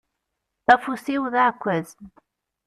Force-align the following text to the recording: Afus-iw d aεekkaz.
Afus-iw 0.73 1.23
d 1.33 1.35
aεekkaz. 1.41 1.89